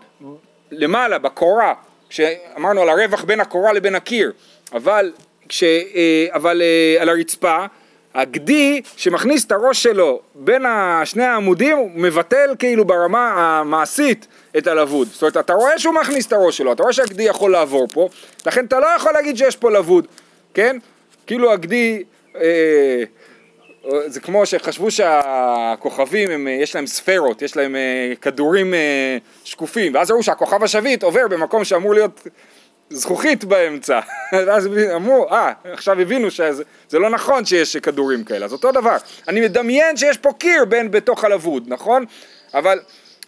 [0.70, 1.74] למעלה, בקורה,
[2.08, 4.32] כשאמרנו על הרווח בין הקורה לבין הקיר,
[4.72, 5.12] אבל,
[5.48, 5.62] כש...
[5.62, 7.66] אה, אבל אה, על הרצפה,
[8.14, 10.62] הגדי שמכניס את הראש שלו בין
[11.04, 14.26] שני העמודים מבטל כאילו ברמה המעשית
[14.58, 15.08] את הלבוד.
[15.12, 18.08] זאת אומרת, אתה רואה שהוא מכניס את הראש שלו, אתה רואה שהגדי יכול לעבור פה,
[18.46, 20.06] לכן אתה לא יכול להגיד שיש פה לבוד,
[20.54, 20.76] כן?
[21.26, 22.02] כאילו הגדי...
[22.36, 23.02] אה,
[24.06, 30.10] זה כמו שחשבו שהכוכבים, הם, יש להם ספרות, יש להם אה, כדורים אה, שקופים, ואז
[30.10, 32.26] ראו שהכוכב השביט עובר במקום שאמור להיות
[32.90, 34.01] זכוכית באמצע,
[34.33, 38.96] ואז אמרו, אה, עכשיו הבינו שזה לא נכון שיש כדורים כאלה, אז אותו דבר,
[39.29, 42.05] אני מדמיין שיש פה קיר בין בתוך הלבוד, נכון?
[42.55, 42.79] אבל,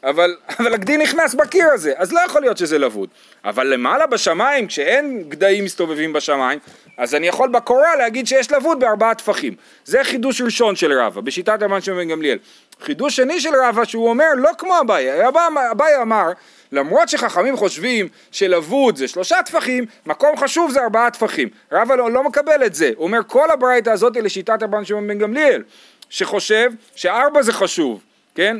[0.04, 3.08] אבל, אבל הגדי נכנס בקיר הזה, אז לא יכול להיות שזה לבוד.
[3.44, 6.58] אבל למעלה בשמיים, כשאין גדיים מסתובבים בשמיים,
[6.96, 9.54] אז אני יכול בקורה להגיד שיש לבוד בארבעה טפחים.
[9.84, 12.38] זה חידוש ראשון של רבא, בשיטת רבן שמעון גמליאל.
[12.80, 15.28] חידוש שני של רבא שהוא אומר לא כמו אביי,
[15.72, 16.32] אביי אמר
[16.72, 21.48] למרות שחכמים חושבים שלבוד זה שלושה טפחים, מקום חשוב זה ארבעה טפחים.
[21.72, 25.08] רבא לא, לא מקבל את זה, הוא אומר כל הברייתא הזאת היא לשיטת רבן שמעון
[25.08, 25.62] בן גמליאל,
[26.10, 28.00] שחושב שארבע זה חשוב,
[28.34, 28.56] כן?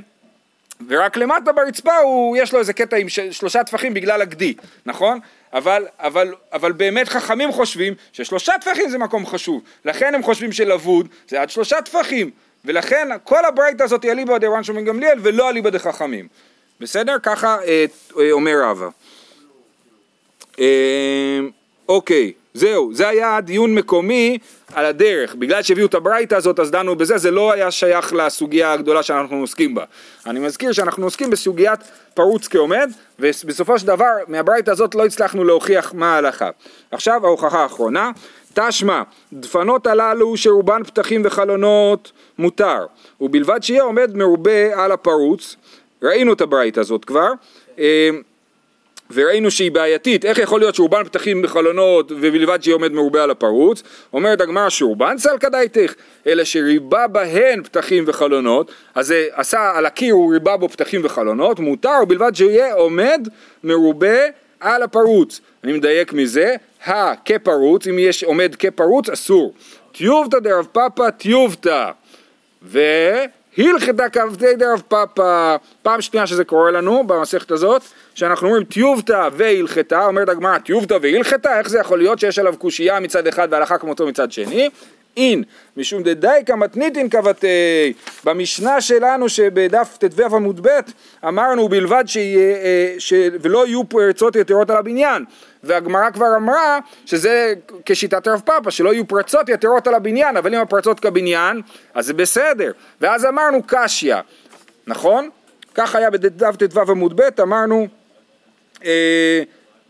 [0.88, 4.54] ורק למטה ברצפה הוא, יש לו איזה קטע עם שלושה טפחים בגלל הגדי,
[4.86, 5.18] נכון?
[5.52, 11.08] אבל, אבל, אבל באמת חכמים חושבים ששלושה טפחים זה מקום חשוב, לכן הם חושבים שלבוד
[11.28, 12.30] זה עד שלושה טפחים,
[12.64, 16.28] ולכן כל הברייתא הזאת היא אליבא דרבן שמעון גמליאל ולא אליבא דחכמים.
[16.80, 17.16] בסדר?
[17.22, 17.84] ככה אה,
[18.20, 18.88] אה, אומר רבא.
[20.60, 21.40] אה,
[21.88, 24.38] אוקיי, זהו, זה היה דיון מקומי
[24.74, 28.72] על הדרך, בגלל שהביאו את הברייתא הזאת אז דנו בזה, זה לא היה שייך לסוגיה
[28.72, 29.84] הגדולה שאנחנו עוסקים בה.
[30.26, 31.80] אני מזכיר שאנחנו עוסקים בסוגיית
[32.14, 36.50] פרוץ כעומד, ובסופו של דבר מהברייתא הזאת לא הצלחנו להוכיח מה ההלכה.
[36.90, 38.10] עכשיו ההוכחה האחרונה,
[38.54, 42.86] תשמע, דפנות הללו שרובן פתחים וחלונות מותר,
[43.20, 45.56] ובלבד שיהיה עומד מרובה על הפרוץ,
[46.02, 47.28] ראינו את הברייתא הזאת כבר,
[47.78, 48.10] אה,
[49.10, 53.82] וראינו שהיא בעייתית, איך יכול להיות שרובן פתחים בחלונות ובלבד שיהיה עומד מרובה על הפרוץ?
[54.12, 55.94] אומרת הגמרא שרובן סלקא דייתך,
[56.26, 61.60] אלא שריבה בהן פתחים וחלונות, אז זה עשה על הקיר הוא ריבה בו פתחים וחלונות,
[61.60, 63.28] מותר ובלבד שיהיה עומד
[63.64, 64.18] מרובה
[64.60, 65.40] על הפרוץ.
[65.64, 66.54] אני מדייק מזה,
[66.86, 69.54] ה כפרוץ, אם יש עומד כפרוץ אסור.
[69.92, 71.90] טיובתא דרב פאפא טיובתא.
[72.62, 72.78] ו...
[73.58, 77.82] הלכתא כבדי דרב פאפא, פעם שנייה שזה קורה לנו במסכת הזאת,
[78.14, 83.00] שאנחנו אומרים טיובתא והלכתא, אומרת הגמרא טיובתא והלכתא, איך זה יכול להיות שיש עליו קושייה
[83.00, 84.70] מצד אחד והלכה כמותו מצד שני?
[85.16, 85.42] אין,
[85.76, 87.92] משום דדייקה מתניתין כבתי,
[88.24, 90.80] במשנה שלנו שבדף ט"ו עמוד ב'
[91.28, 93.12] אמרנו בלבד שיהיה, אה, ש...
[93.42, 95.24] ולא יהיו פרצות יתרות על הבניין
[95.64, 97.54] והגמרא כבר אמרה שזה
[97.86, 101.60] כשיטת רב פאפה שלא יהיו פרצות יתרות על הבניין אבל אם הפרצות כבניין
[101.94, 104.16] אז זה בסדר ואז אמרנו קשיא
[104.86, 105.30] נכון?
[105.74, 107.88] כך היה בדף ט"ו עמוד ב' אמרנו
[108.84, 109.42] אה,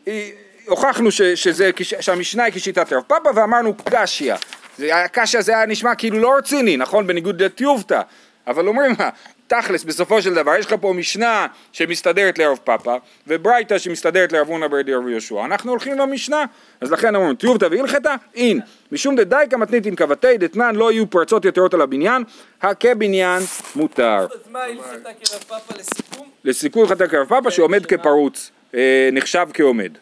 [0.08, 0.30] אה,
[0.66, 4.34] הוכחנו ש, שזה, שהמשנה היא כשיטת רב פאפה ואמרנו קשיא
[4.78, 7.06] הקשיא זה היה נשמע כאילו לא רציני, נכון?
[7.06, 8.00] בניגוד לטיובתא.
[8.46, 9.08] אבל אומרים מה,
[9.50, 14.66] תכלס בסופו של דבר יש לך פה משנה שמסתדרת לרב פאפה וברייתא שמסתדרת לרב הונא
[14.66, 15.44] ברדי רב יהושע.
[15.44, 16.44] אנחנו הולכים למשנה
[16.80, 18.60] אז לכן אומרים טיובתא והלכתא אין.
[18.92, 22.24] משום דדייקה מתניתין כבתי דתנן לא יהיו פרצות יתרות על הבניין
[22.62, 23.42] הכבניין
[23.76, 24.26] מותר.
[24.34, 26.28] אז מה הלכתה כרב פאפה לסיכום?
[26.44, 29.92] לסיכום הלכתה כרב פאפה שעומד כפרוץ אה, נחשב כעומד.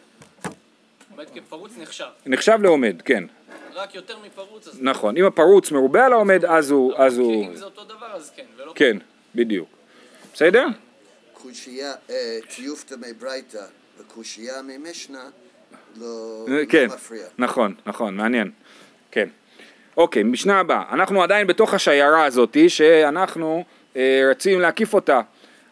[1.11, 2.05] עומד כפרוץ נחשב.
[2.25, 3.23] נחשב לעומד כן.
[3.75, 6.93] רק יותר מפרוץ אז נכון, אם הפרוץ מרובה על העומד אז הוא...
[6.97, 7.45] אז הוא...
[7.45, 8.97] אם זה אותו דבר אז כן ולא כן,
[9.35, 9.69] בדיוק.
[10.33, 10.65] בסדר?
[11.33, 13.63] קושייה, אה, טיופתא מברייתא
[13.99, 15.23] וקושייה ממשנה
[15.99, 17.25] לא אה, לא כן, מפריע.
[17.37, 18.51] נכון, נכון, מעניין.
[19.11, 19.29] כן.
[19.97, 20.83] אוקיי, משנה הבאה.
[20.91, 23.63] אנחנו עדיין בתוך השיירה הזאתי שאנחנו
[23.95, 25.21] אה, רצים להקיף אותה.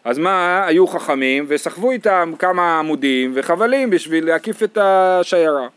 [0.04, 5.68] אז מה, היו חכמים וסחבו איתם כמה עמודים וחבלים בשביל להקיף את השיירה.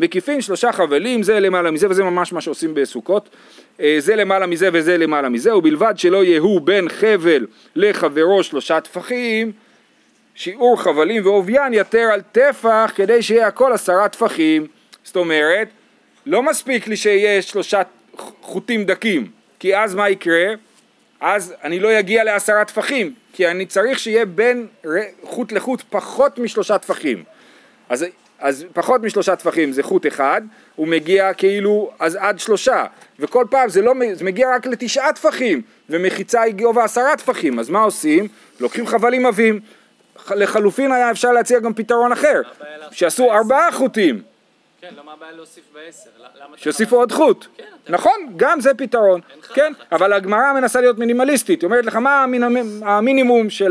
[0.00, 3.28] מקיפים שלושה חבלים, זה למעלה מזה, וזה ממש מה שעושים בסוכות.
[3.80, 9.52] אה, זה למעלה מזה וזה למעלה מזה, ובלבד שלא יהיו בין חבל לחברו שלושה טפחים,
[10.34, 14.66] שיעור חבלים ועוביין יתר על טפח כדי שיהיה הכל עשרה טפחים.
[15.04, 15.68] זאת אומרת,
[16.26, 17.82] לא מספיק לי שיהיה שלושה
[18.40, 20.54] חוטים דקים, כי אז מה יקרה?
[21.20, 24.66] אז אני לא אגיע לעשרה טפחים, כי אני צריך שיהיה בין
[25.22, 27.24] חוט לחוט פחות משלושה טפחים.
[27.88, 28.06] אז
[28.38, 30.42] אז פחות משלושה טפחים זה חוט אחד,
[30.76, 32.84] הוא מגיע כאילו אז עד שלושה,
[33.18, 37.70] וכל פעם זה, לא, זה מגיע רק לתשעה טפחים, ומחיצה היא גובה עשרה טפחים, אז
[37.70, 38.28] מה עושים?
[38.60, 39.60] לוקחים חבלים עבים.
[40.30, 42.40] לחלופין היה אפשר להציע גם פתרון אחר,
[42.90, 43.32] שעשו?
[43.32, 44.22] ארבעה חוטים,
[44.80, 46.10] כן למה הבעיה להוסיף בעשר?
[46.56, 47.46] שיוסיפו עוד חוט.
[47.56, 49.20] כן, נכון, גם זה פתרון.
[49.54, 49.72] כן.
[49.92, 53.62] אבל הגמרא מנסה להיות מינימליסטית, היא אומרת לך מה המינימ- המינימום ש,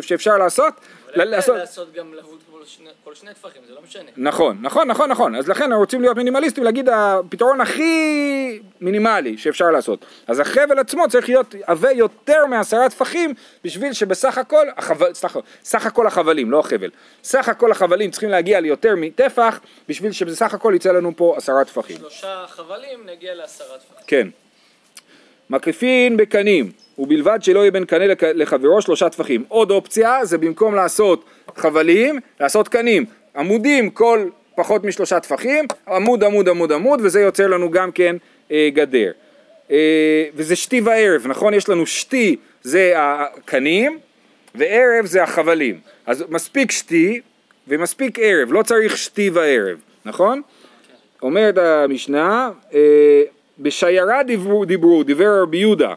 [0.00, 0.74] שאפשר לעשות,
[1.14, 1.56] לעשות...
[1.94, 4.10] גם כל שני- כל שני טפחים, זה לא משנה.
[4.16, 5.34] נכון, נכון, נכון, נכון.
[5.36, 10.04] אז לכן אנחנו רוצים להיות מינימליסטים, להגיד הפתרון הכי מינימלי שאפשר לעשות.
[10.26, 15.86] אז החבל עצמו צריך להיות עבה יותר מעשרה טפחים, בשביל שבסך הכל, החבל, סך, סך
[15.86, 16.90] הכל החבלים, לא החבל,
[17.24, 21.96] סך הכל החבלים צריכים להגיע ליותר מטפח, בשביל שבסך הכל יצא לנו פה עשרה טפחים.
[21.96, 24.04] שלושה חבלים נגיע לעשרה טפחים.
[24.06, 24.28] כן.
[25.50, 29.44] מקריפין בקנים, ובלבד שלא יהיה בין קנה לחברו שלושה טפחים.
[29.48, 31.24] עוד אופציה זה במקום לעשות
[31.56, 33.04] חבלים, לעשות קנים.
[33.36, 38.16] עמודים כל פחות משלושה טפחים, עמוד עמוד עמוד עמוד, וזה יוצר לנו גם כן
[38.50, 39.10] אה, גדר.
[39.70, 41.54] אה, וזה שתי וערב, נכון?
[41.54, 43.98] יש לנו שתי זה הקנים,
[44.54, 45.80] וערב זה החבלים.
[46.06, 47.20] אז מספיק שתי
[47.68, 50.42] ומספיק ערב, לא צריך שתי וערב, נכון?
[51.22, 53.22] אומרת המשנה, אה,
[53.58, 55.94] בשיירה דיברו, דיברו, דיבר רבי יהודה,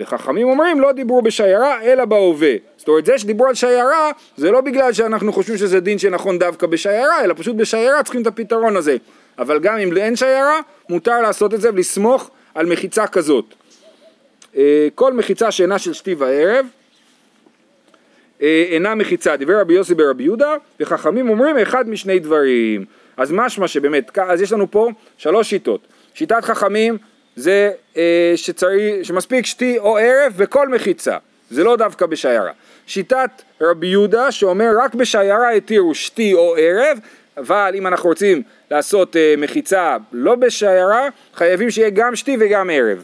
[0.00, 2.54] וחכמים אומרים לא דיברו בשיירה אלא בהווה.
[2.76, 6.66] זאת אומרת זה שדיברו על שיירה זה לא בגלל שאנחנו חושבים שזה דין שנכון דווקא
[6.66, 8.96] בשיירה, אלא פשוט בשיירה צריכים את הפתרון הזה.
[9.38, 13.54] אבל גם אם אין שיירה, מותר לעשות את זה ולסמוך על מחיצה כזאת.
[14.56, 16.66] אה, כל מחיצה שאינה של שתי וערב
[18.42, 22.84] אה, אינה מחיצה, דיבר רבי יוסי ברבי יהודה, וחכמים אומרים אחד משני דברים.
[23.16, 25.80] אז משמע שבאמת, אז יש לנו פה שלוש שיטות.
[26.18, 26.98] שיטת חכמים
[27.36, 31.16] זה אה, שצריך, שמספיק שתי או ערב בכל מחיצה,
[31.50, 32.50] זה לא דווקא בשיירה.
[32.86, 36.98] שיטת רבי יהודה שאומר רק בשיירה התירו שתי או ערב,
[37.36, 43.02] אבל אם אנחנו רוצים לעשות אה, מחיצה לא בשיירה, חייבים שיהיה גם שתי וגם ערב.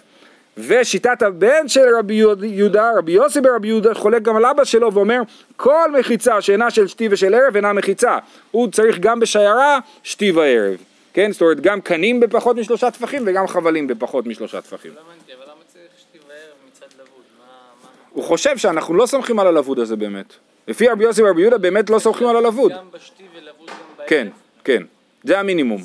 [0.59, 5.21] ושיטת הבן של רבי יהודה, רבי יוסי ברבי יהודה, חולק גם על אבא שלו ואומר
[5.57, 8.19] כל מחיצה שאינה של שתי ושל ערב אינה מחיצה.
[8.51, 10.94] הוא צריך גם בשיירה שתי וערב.
[11.15, 14.93] כן, זאת אומרת גם קנים בפחות משלושה טפחים וגם חבלים בפחות משלושה טפחים.
[14.95, 17.23] לא הבנתי, אבל למה צריך שתי וערב מצד לבוד?
[17.39, 17.45] מה...
[17.83, 17.89] מה...
[18.11, 20.35] הוא חושב שאנחנו לא סומכים על הלבוד הזה באמת.
[20.69, 22.73] לפי רבי יוסי ורבי יהודה באמת לא סומכים על הלבוד.
[22.73, 24.09] גם בשתי ולבוד גם בערב?
[24.09, 24.29] כן,
[24.65, 24.83] כן.
[25.25, 25.83] זה המינימום.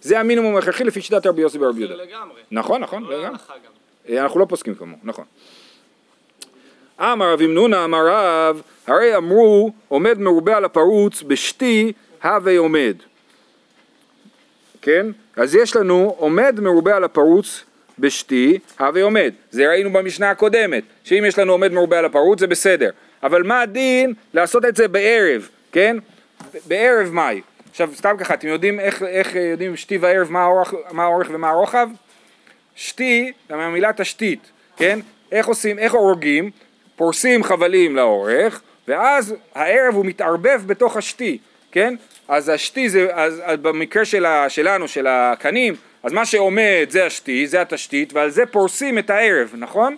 [0.00, 1.94] זה המינימום ההכרחי לפי שיטת רבי יוסי ורבי יהודה.
[1.94, 2.40] לגמרי.
[2.50, 3.24] נכון, נכון, לא לגמרי.
[3.24, 3.72] להלכה גם.
[4.14, 5.24] אה, אנחנו לא פוסקים כמוהו, נכון.
[7.00, 12.96] אמר רב אמנונה, אמר רב, הרי אמרו עומד מרובה על הפרוץ בשתי הווה עומד.
[14.82, 15.06] כן?
[15.36, 17.64] אז יש לנו עומד מרובה על הפרוץ
[17.98, 19.32] בשתי הווה עומד.
[19.50, 22.90] זה ראינו במשנה הקודמת, שאם יש לנו עומד מרובה על הפרוץ זה בסדר.
[23.22, 25.96] אבל מה הדין לעשות את זה בערב, כן?
[26.66, 27.40] בערב מאי.
[27.70, 31.50] עכשיו סתם ככה, אתם יודעים איך, איך יודעים שתי וערב מה האורך, מה האורך ומה
[31.50, 31.88] הרוחב?
[32.76, 34.98] שתי, זה מהמילה תשתית, כן?
[35.32, 36.50] איך עושים, איך הורגים?
[36.96, 41.38] פורסים חבלים לאורך, ואז הערב הוא מתערבב בתוך השתי,
[41.72, 41.94] כן?
[42.30, 47.06] אז השתי זה, אז, אז במקרה של ה, שלנו, של הקנים, אז מה שעומד זה
[47.06, 49.96] השתי, זה התשתית, ועל זה פורסים את הערב, נכון?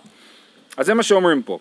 [0.77, 1.59] אז זה מה שאומרים פה.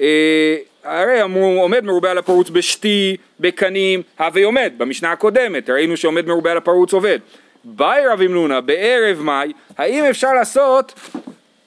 [0.00, 6.26] אה, הרי אמרו עומד מרובה על הפרוץ בשתי, בקנים, הווה עומד, במשנה הקודמת, ראינו שעומד
[6.26, 7.18] מרובה על הפרוץ עובד.
[7.64, 10.94] באי רב אמנונה, בערב מאי, האם אפשר לעשות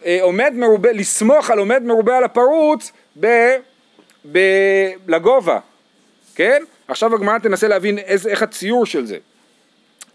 [0.06, 3.28] אה, עומד מרובה, לסמוך על עומד מרובה על הפרוץ ב,
[4.32, 4.40] ב,
[5.08, 5.60] לגובה,
[6.36, 6.64] כן?
[6.88, 9.18] עכשיו הגמרא תנסה להבין איזה, איך הציור של זה.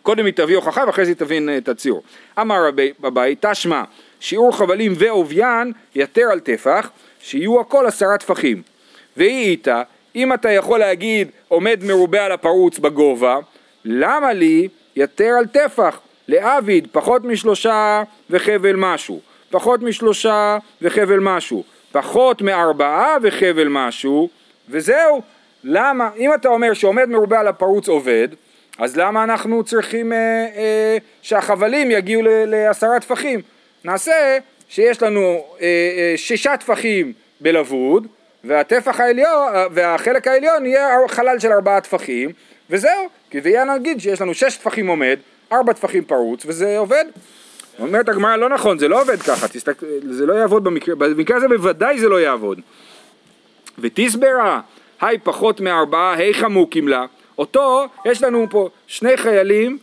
[0.03, 2.03] קודם היא תביא הוכחה ואחרי זה היא תבין אה, את הציור.
[2.41, 2.71] אמר
[3.03, 3.83] רבי תשמע,
[4.21, 8.63] שיעור חבלים ועוביין יתר על טפח, שיהיו הכל עשרה טפחים.
[9.17, 9.83] והיא איתה,
[10.17, 13.39] אם אתה יכול להגיד עומד מרובה על הפרוץ בגובה,
[13.85, 16.01] למה לי יתר על טפח?
[16.29, 24.29] לעביד פחות משלושה וחבל משהו, פחות משלושה וחבל משהו, פחות מארבעה וחבל משהו,
[24.69, 25.23] וזהו.
[25.69, 26.11] למה?
[26.17, 28.29] אם אתה אומר שעומד מרובה על הפרוץ עובד,
[28.79, 30.19] אז למה אנחנו צריכים אה,
[30.57, 33.41] אה, שהחבלים יגיעו ל- לעשרה טפחים?
[33.85, 38.07] נעשה שיש לנו אה, אה, שישה טפחים בלבוד,
[38.45, 42.31] והטפח העליון, אה, והחלק העליון יהיה חלל של ארבעה טפחים,
[42.71, 45.17] וזהו, כי ויהיה נגיד שיש לנו שש טפחים עומד,
[45.53, 47.05] ארבע טפחים פרוץ, וזה עובד.
[47.79, 51.49] אומרת הגמרא לא נכון, זה לא עובד ככה, תסתכל, זה לא יעבוד במקרה, במקרה הזה
[51.49, 52.61] בוודאי זה לא יעבוד.
[53.79, 54.61] ותסברה,
[55.01, 57.07] היי פחות מארבעה, היכא מוקים לה.
[57.39, 59.79] אותו, יש לנו פה שני חיילים,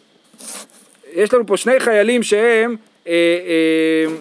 [1.13, 2.75] יש לנו פה שני חיילים שהם
[3.07, 4.15] אה, אה,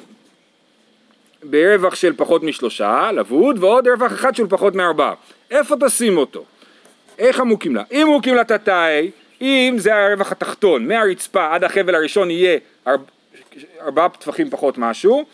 [1.43, 5.15] ברווח של פחות משלושה, לבוד, ועוד רווח אחד של פחות מארבעה.
[5.51, 6.45] איפה תשים אותו?
[7.19, 7.83] איך המוקים לה?
[7.93, 13.05] אם מוקים לה תתאי, אם זה הרווח התחתון, מהרצפה עד החבל הראשון יהיה ארבע,
[13.81, 15.25] ארבעה טפחים פחות משהו,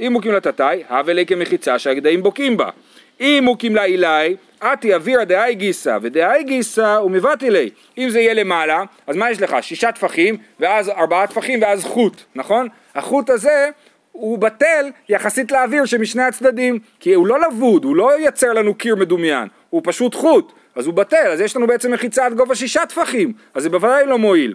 [0.00, 2.70] אם מוקים לה תתאי, הווה לי כמחיצה שהגדיים בוקעים בה.
[3.20, 7.70] אם מוקים לה אילי, אתי אווירא דאי גיסא, ודאי גיסא ומבטי לי.
[7.98, 9.56] אם זה יהיה למעלה, אז מה יש לך?
[9.60, 12.68] שישה טפחים, ואז ארבעה טפחים, ואז חוט, נכון?
[12.94, 13.70] החוט הזה
[14.12, 18.96] הוא בטל יחסית לאוויר שמשני הצדדים, כי הוא לא לבוד, הוא לא ייצר לנו קיר
[18.96, 20.52] מדומיין, הוא פשוט חוט.
[20.74, 24.06] אז הוא בטל, אז יש לנו בעצם מחיצה עד גובה שישה טפחים, אז זה בוודאי
[24.06, 24.54] לא מועיל.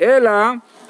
[0.00, 0.30] אלא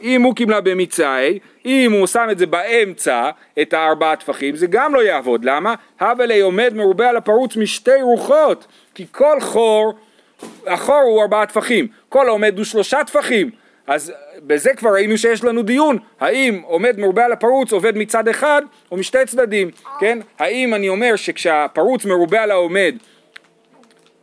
[0.02, 3.30] אם הוא קימלה במצאי, אם הוא שם את זה באמצע,
[3.62, 5.44] את הארבעה טפחים, זה גם לא יעבוד.
[5.44, 5.74] למה?
[6.00, 9.94] הווה לי עומד מרובה על הפרוץ משתי רוחות, כי כל חור,
[10.66, 13.50] החור הוא ארבעה טפחים, כל העומד הוא שלושה טפחים.
[13.86, 14.12] אז
[14.46, 18.62] בזה כבר ראינו שיש לנו דיון, האם עומד מרובה על הפרוץ עובד מצד אחד
[18.92, 20.18] או משתי צדדים, כן?
[20.38, 22.94] האם אני אומר שכשהפרוץ מרובה על העומד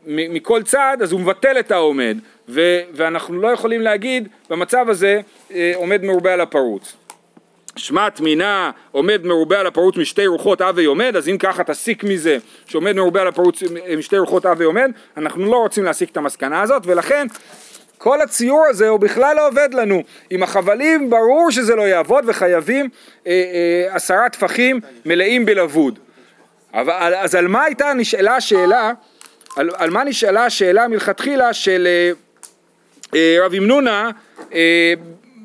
[0.10, 2.18] מכל צד אז הוא מבטל את העומד
[2.50, 5.22] ו- ואנחנו לא יכולים להגיד במצב הזה
[5.54, 6.96] אה, עומד מרובה על הפרוץ.
[7.76, 12.38] שמט מינה עומד מרובה על הפרוץ משתי רוחות אבי עומד, אז אם ככה תסיק מזה
[12.66, 13.64] שעומד מרובה על הפרוץ
[13.98, 17.28] משתי רוחות אבי עומד, אנחנו לא רוצים להסיק את המסקנה הזאת ולכן
[17.98, 20.04] כל הציור הזה הוא בכלל לא עובד לנו.
[20.30, 22.90] עם החבלים ברור שזה לא יעבוד וחייבים
[23.28, 26.00] אה, אה, עשרה טפחים מלאים בלבוד.
[26.74, 28.92] אבל, אז על מה הייתה נשאלה השאלה,
[29.56, 32.12] על, על מה נשאלה השאלה מלכתחילה של אה,
[33.16, 34.12] אה, רב ימנונה
[34.54, 34.94] אה,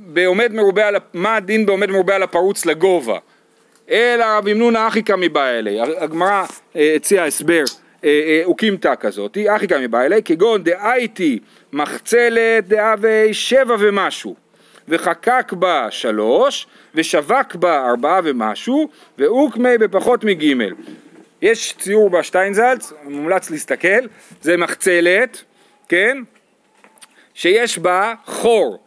[0.06, 3.18] בעומד מרובה על, מה הדין בעומד מרובה על הפרוץ לגובה?
[3.90, 6.44] אלא רב ימנונה אחי קמי בא אלי, הגמרא
[6.76, 7.64] אה, הציעה הסבר
[8.04, 11.38] אה, אה, אוקימתא כזאת, אחי קמי בא אלי, כגון דאייתי
[11.72, 14.34] מחצלת דאבי שבע ומשהו,
[14.88, 18.88] וחקק בה שלוש, ושווק בה ארבעה ומשהו,
[19.18, 20.72] ואוקמי בפחות מגימל.
[21.44, 24.07] יש ציור בשטיינזלץ, מומלץ להסתכל,
[24.42, 25.42] זה מחצלת,
[25.88, 26.18] כן?
[27.35, 28.85] שיש בה חור.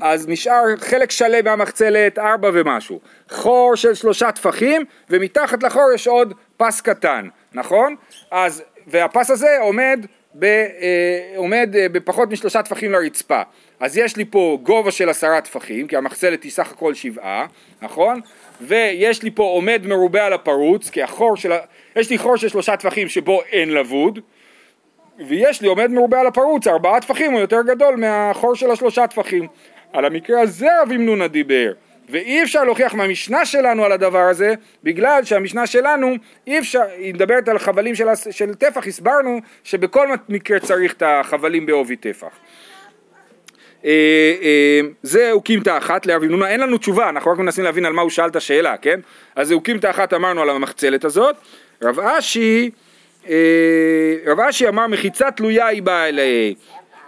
[0.00, 3.00] אז נשאר חלק שלם מהמחצלת, ארבע ומשהו.
[3.30, 7.96] חור של שלושה טפחים, ומתחת לחור יש עוד פס קטן, נכון?
[8.30, 13.42] אז, והפס הזה עומד, ב, אה, עומד אה, בפחות משלושה טפחים לרצפה.
[13.80, 17.46] אז יש לי פה גובה של עשרה טפחים, כי המחצלת היא סך הכל שבעה,
[17.82, 18.20] נכון?
[18.66, 21.58] ויש לי פה עומד מרובה על הפרוץ, כי החור של ה...
[21.96, 24.18] יש לי חור של שלושה טפחים שבו אין לבוד,
[25.28, 29.46] ויש לי עומד מרובה על הפרוץ, ארבעה טפחים הוא יותר גדול מהחור של השלושה טפחים.
[29.92, 31.72] על המקרה הזה רב ימנונה דיבר,
[32.08, 36.14] ואי אפשר להוכיח מהמשנה שלנו על הדבר הזה, בגלל שהמשנה שלנו
[36.46, 41.66] אי אפשר, היא מדברת על חבלים של, של טפח, הסברנו שבכל מקרה צריך את החבלים
[41.66, 42.30] בעובי טפח.
[43.84, 43.90] אה,
[44.42, 48.02] אה, זה אוקימתא אחת לרב ימנונה, אין לנו תשובה, אנחנו רק מנסים להבין על מה
[48.02, 49.00] הוא שאל את השאלה, כן?
[49.36, 51.36] אז אוקימתא אחת אמרנו על המחצלת הזאת,
[51.82, 52.70] רב אשי,
[53.28, 53.34] אה,
[54.26, 56.54] רב אשי אמר מחיצה תלויה היא באה אליי,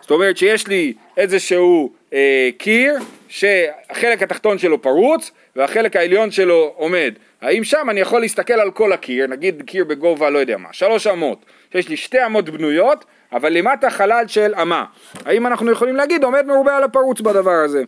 [0.01, 2.95] זאת אומרת שיש לי איזשהו אה, קיר
[3.29, 8.93] שהחלק התחתון שלו פרוץ והחלק העליון שלו עומד, האם שם אני יכול להסתכל על כל
[8.93, 13.05] הקיר, נגיד קיר בגובה לא יודע מה, שלוש אמות, שיש לי שתי אמות בנויות
[13.35, 14.85] אבל למטה חלל של אמה.
[15.25, 17.83] האם אנחנו יכולים להגיד עומד מרובה על הפרוץ בדבר הזה?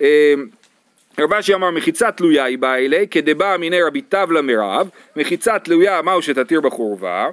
[0.00, 0.34] אה,
[1.18, 6.02] רב אשי אמר מחיצה תלויה היא באה אלי כדבא מיני רבי טבלה מרב מחיצה תלויה
[6.02, 7.30] מהו שתתיר בחורבה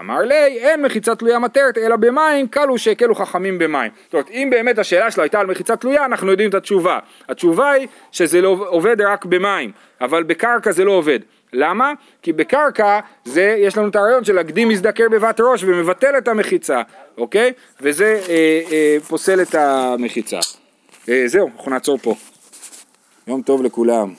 [0.00, 4.48] אמר לי אין מחיצה תלויה מטרת אלא במים קלו שהקלו חכמים במים זאת אומרת אם
[4.50, 8.48] באמת השאלה שלו הייתה על מחיצה תלויה אנחנו יודעים את התשובה התשובה היא שזה לא
[8.68, 11.18] עובד רק במים אבל בקרקע זה לא עובד
[11.52, 11.92] למה?
[12.22, 16.82] כי בקרקע זה, יש לנו את הרעיון של להקדים מזדקר בבת ראש ומבטל את המחיצה,
[17.18, 17.52] אוקיי?
[17.80, 20.38] וזה אה, אה, פוסל את המחיצה.
[21.08, 22.14] אה, זהו, אנחנו נעצור פה.
[23.26, 24.14] יום טוב לכולם.